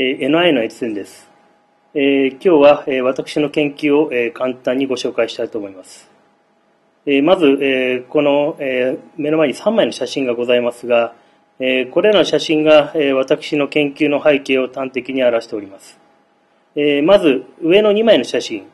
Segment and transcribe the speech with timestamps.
[0.00, 1.28] NI の越前です。
[1.92, 6.08] えー、今日は、えー、私の研究を、えー、簡単にご紹介したいと思います。
[7.04, 11.14] えまず、えこの、え目の前に3枚の写真がございますが、
[11.58, 15.98] えこれらの写真が、え私の研究の背景を端的に表しております。
[16.76, 18.68] えまず、上の2枚の写真、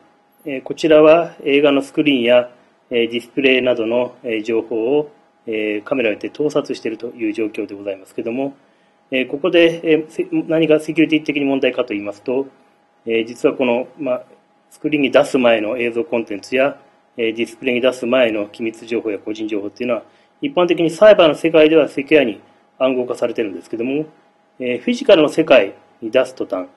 [0.45, 2.51] えこちらは映画のスクリーンや、
[2.91, 5.09] えディスプレイなどの、え情報を、
[5.47, 8.53] えカメラによって盗撮しているという状況でございますけれども、
[9.11, 10.07] えここで、え
[10.47, 12.47] 何がセキュリティ的に問題かと言いますと、
[13.05, 14.23] え実はこの、まあ、
[14.71, 16.79] スクリーンに出す前の映像コンテンツや、
[17.17, 20.03] えディスプレイに出す前の機密情報や個人情報っていうのは、
[20.41, 22.41] 一般的にサイバーの世界ではセキュアに
[22.79, 24.05] 暗号化されてるんですけども、
[24.59, 26.69] えフィジカルの世界に出す途端、こ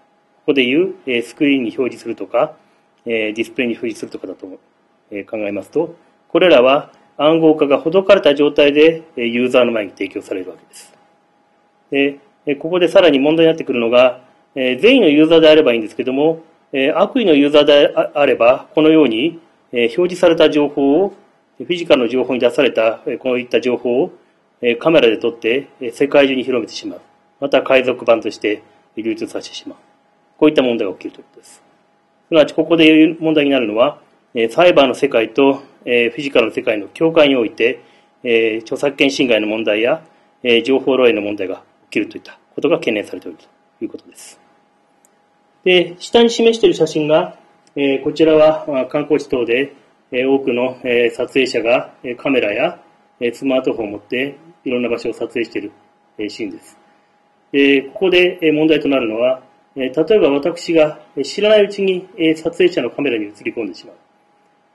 [0.47, 2.55] こでいう、えスクリーンに表示するとか、
[3.06, 4.47] えディスプレイに表示するとかだと、
[5.10, 5.97] え考えますと、
[6.28, 10.97] これらは暗号化がほどかれた状態でユーザーの前に提供されるわけです。
[11.91, 12.19] で、
[12.59, 14.20] ここでさらに問題になってくるのが、
[14.55, 16.41] 善意のユーザーであればいいんですけども、
[16.95, 19.41] 悪意のユーザーであれば、このように
[19.72, 21.14] 表示された情報を、
[21.58, 24.12] フィジカルの情報に出されたこういった情報を
[24.78, 27.00] カメラで撮って世界中に広めてしまう。
[27.41, 28.62] また海賊版として
[28.97, 29.78] 流通させてしまう。
[30.39, 31.62] こういった問題が起きるということです。
[32.28, 33.98] すなわち、ここで問題になるのは、
[34.50, 37.80] サイバーの世界とフィジカルの世界の境界において、
[38.62, 40.02] 著作権侵害の問題や
[40.64, 44.41] 情報漏洩の問題がきるといったことが懸念されているということです。
[45.64, 47.36] で、下に示している写真が、
[47.77, 49.75] えこちらは観光地等で、
[50.11, 52.80] え多くの、え撮影者が、えカメラや、
[53.20, 55.72] えスマートフォンを持っていろんな場所を撮影している、
[56.19, 56.78] えシーンです。
[57.53, 59.42] でここで、え問題となるのは、
[59.77, 63.97] え例えば私が知らないうちに、え撮影者のカメラに映り込んでしまう。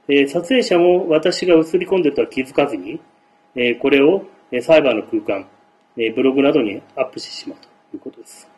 [0.07, 2.99] え撮影者も私が映り込んでるとは気づかずに、
[3.55, 4.25] えこれを
[4.61, 5.47] サイバーの空間、
[5.97, 8.49] えブログなどにアップしてしまうということです。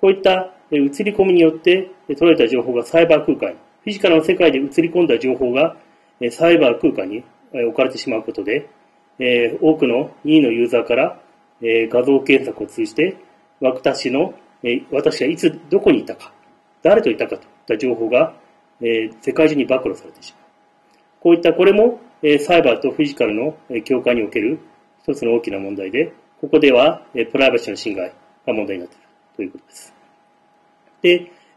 [0.00, 5.76] こういった映り込みによって取られた情報がサイバー空間に、フィジカルの世界で映り込んだ情報が
[6.30, 8.68] サイバー空間に置かれてしまうことで、
[9.60, 11.20] 多くの任意のユーザーから
[11.62, 13.16] 画像検索を通じて
[13.60, 14.34] 私の、
[14.90, 16.32] 私がいつどこにいたか、
[16.82, 18.34] 誰といたかといった情報が
[18.80, 20.42] 世界中に暴露されてしまう。
[21.20, 22.00] こういったこれも
[22.40, 23.54] サイバーとフィジカルの
[23.84, 24.58] 境界における
[25.02, 27.02] 一つの大きな問題で、ここでは
[27.32, 28.12] プライバシーの侵害
[28.46, 29.04] が問題になっている
[29.36, 29.94] ということです。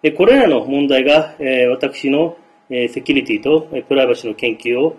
[0.01, 1.35] で、これらの問題が
[1.71, 2.37] 私の
[2.69, 4.97] セキュリティとプライバシーの研究を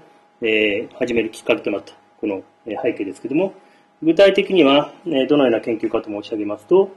[0.99, 3.53] 始めるきっかけとなったこの背景ですけれども、
[4.03, 4.93] 具体的には
[5.29, 6.91] どのような研究かと申し上げますと、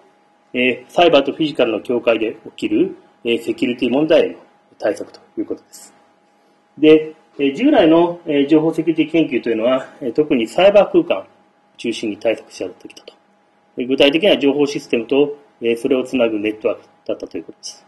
[0.87, 4.35] サイバーとフィジカルの境界で起きるセキュリティ問題への
[4.79, 5.93] 対策ということです。
[6.77, 7.15] で、
[7.55, 11.27] 従来の情報セキュリティ研究というのは、特にサイバー空間
[11.77, 13.13] 中心に対策し合ってきたと。
[13.77, 15.37] 具体的な情報システムと
[15.77, 17.85] それをつなぐネットワークだったということです。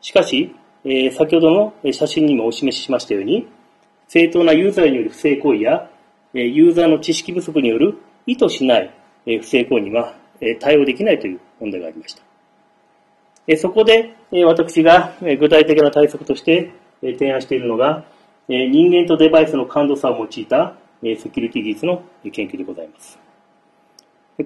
[0.00, 3.46] しかし、先ほどの写真にもお示ししましたように、
[4.06, 5.90] 正当なユーザーによる不正行為や、
[6.32, 8.90] ユーザーの知識不足による意図しない
[9.24, 10.14] 不正行為には
[10.60, 12.22] 対応できないという問題がありました。
[13.56, 14.14] そこで
[14.46, 16.70] 私が具体的な対策として
[17.00, 18.04] 提案しているのが、
[18.48, 23.18] 人間とデバイスの感度差を用いたセキュリティ技術の研究でございます。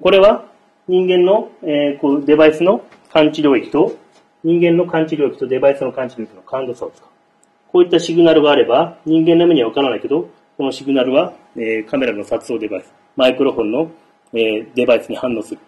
[0.01, 0.45] これは
[0.87, 3.95] 人間の、えこうデバイスの感知領域と
[4.43, 7.07] 人間の感知領域とデバイスの感知領域の感度差を使う。
[7.71, 13.91] こういったシグナルがあれば人間の目にはわからないけど、このシグナルは、えカメラの撮影デバイス、マイクロフォンの、
[14.33, 15.59] えデバイスに反応する。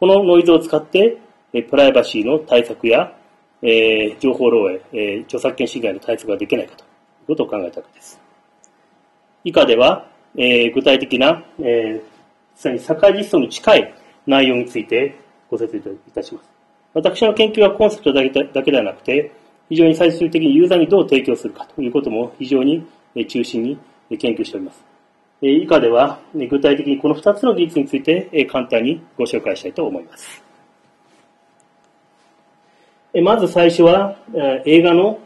[0.00, 1.18] このノイズを使って、
[1.52, 3.12] えプライバシーの対策や、
[3.62, 8.27] え情報漏洩、え著作権侵害の対策ができないかということを考えたわけです。
[9.44, 10.06] 以下では、
[10.36, 12.02] えー、具体的な、えー、
[12.54, 13.94] さらに社会実装に近い
[14.26, 15.18] 内容について
[15.50, 16.50] ご説明いたします。
[16.94, 19.32] 私の研究はコンセプトだけだけではなくて、
[19.68, 22.86] 非常に最終的にユーザーにどう提供するかということも非常に
[23.28, 23.78] 中心に
[24.18, 24.84] 研究しております。
[25.40, 30.42] 以下では具体的にこの2つの技術について簡単にご紹介したいと思います。
[33.22, 34.16] まず最初は
[34.64, 35.20] 映画の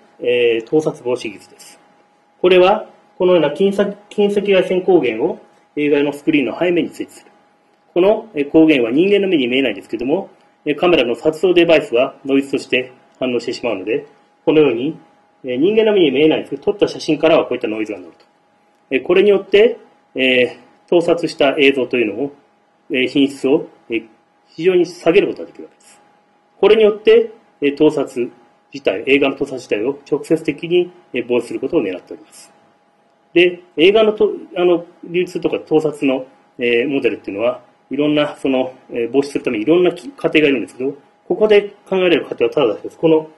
[0.67, 1.81] 盗撮防止技術です。
[2.41, 2.89] これは
[3.23, 5.39] このような近赤外線光源を
[5.77, 7.31] 映画のスクリーンの背面に設置する。
[7.95, 10.29] この光源は人間の目に見えないんですけども、
[10.77, 14.09] カメラの撮影デバイスはノイズとして反応してしまうので、
[14.45, 14.99] このように
[15.45, 18.13] 人間の目に見えないんですけど、撮った写真からはこういったノイズが乗る
[18.91, 19.07] と。
[19.07, 19.79] これによって、
[20.17, 20.59] え
[20.89, 22.33] 盗撮した映像というのを、
[22.91, 23.69] 品質を、
[24.49, 26.01] 非常に下げることができるわけです。
[26.59, 27.31] これによって、
[27.77, 28.33] 盗撮
[28.73, 30.91] 自体、映画の盗撮自体を直接的に
[31.29, 32.62] 防止することを狙っております。
[33.35, 36.27] で、映画のとあの流通とか盗撮の、
[36.59, 40.95] えー、モデルっていうのは、いろんな、その、えー、防止するためにいろんな過程がいるんですけど、
[41.29, 42.99] ここで考えられる過程はただだけです。
[42.99, 43.29] この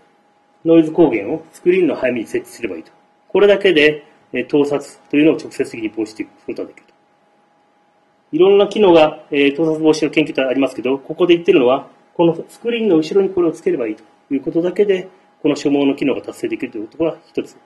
[0.64, 2.91] ノイズ光源をスクリーンの背面に設置すればいいと。
[3.29, 6.94] これだけで、え盗撮というのを直接的に防止することができると。
[8.32, 14.02] いろんな機能が、え盗撮防止の研究ってありますけど、ここで言ってるのは、このスクリーンの後ろにこれをつければいいと
[14.32, 15.08] いうことだけで、
[15.43, 17.56] この所望の機能が達成できるということが一つ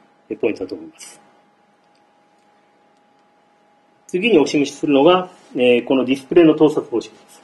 [0.41, 1.28] ポイントだと思います。
[4.09, 7.43] 次にお示しするのが、えこのディスプレイの盗撮防止です。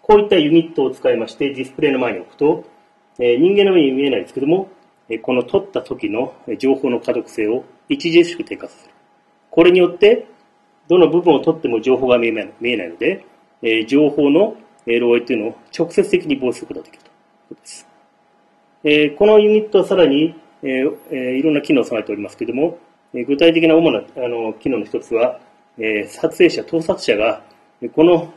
[0.00, 2.64] こういったユニットを使いましてディスプレイの前に置くと、
[3.18, 4.70] え人間の目に見えないですけども、
[5.10, 8.94] えこの撮った時の情報の可読性を著しく低下させる。
[9.50, 10.26] これによって、
[10.88, 13.26] どの部分を撮っても情報が見えない見えないので、
[13.62, 17.12] え情報の漏洩というのを直接的に防止することができるという
[17.50, 17.86] ことです。
[18.84, 22.78] えこのユニットはさらに、えいろんな機能を備えておりますけれども、
[23.12, 25.40] え具体的な主なあの機能の一つは、
[25.78, 27.42] え撮影者、盗撮者が、
[27.94, 28.32] この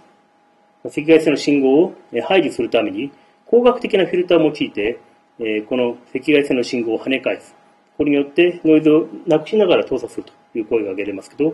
[0.85, 1.93] 赤外線の信号を
[2.27, 3.11] 排除するために、
[3.45, 4.99] 光学的なフィルターを用いて、
[5.39, 7.55] えこの赤外線の信号を跳ね返す。
[7.97, 11.53] これによってノイズをなくしながら操作するという声が挙げられますけど、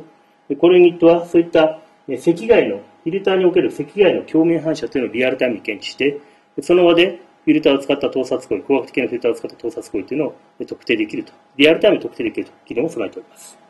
[0.58, 6.20] このユニットはそういった赤外の、フィルターにおける赤外の鏡面反射というのをリアルタイムに検知して、
[6.62, 10.36] その場でフィルターを使った盗撮行為、光学的なフィルターを使った盗撮行為というのを
[10.68, 13.65] 特定できると、リアルタイムに特定できるという機能を備えております。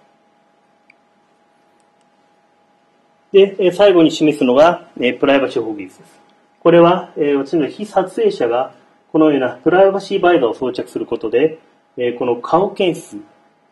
[3.36, 4.88] で、最後に示すのが、
[5.20, 6.22] プライバシー保護技術です。
[6.62, 8.74] これは、私の非撮影者が
[9.12, 11.60] このようなプライバシーバイザーを装着することで、
[12.18, 13.22] この顔検出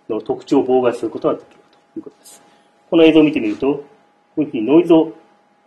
[0.10, 1.62] の特徴を妨害することができる
[1.94, 2.44] ということです。
[2.90, 3.84] この映像を見てみると、こ
[4.36, 5.14] ういうふうにノイズを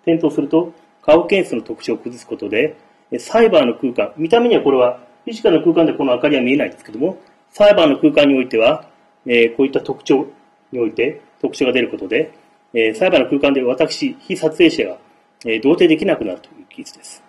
[0.04, 2.76] 点灯すると、顔検出の特徴を崩すことで、
[3.18, 7.16] サイバーの空間、見た目にはこれはフィジカルの空間でこの明かりは見えないんですけども、
[7.50, 8.90] サイバーの空間においては、こ
[9.24, 10.26] ういった特徴
[10.70, 12.32] において特徴が出ることで、
[12.74, 14.98] えサイバーの空間で私、非撮影者が、
[15.44, 17.22] え同定できなくなるという技術です。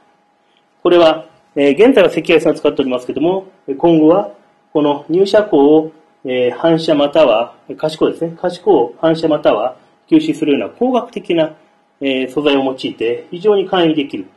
[0.84, 1.26] これは、
[1.56, 3.48] え現在は赤外線を使っておりますけども、
[3.78, 4.32] 今後は
[4.74, 5.92] この入射光を、
[6.24, 9.78] え反射または、可視光ですね、可視光を反射または
[10.10, 11.56] 吸収するような工学的な、
[12.02, 14.28] え素材を用いて非常に簡易できる、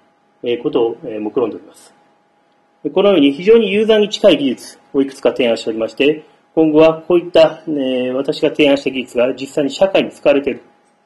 [0.42, 1.94] えことを、え目論んでおります。
[2.94, 6.24] このように非常にユーザーに近い技術をいくつか提案しておりまして、
[6.54, 10.62] 今後はこういった、ね、私が提案した技術が実際に社会に使われている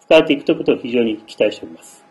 [0.08, 2.03] 伝われていくということを非常に期待しております。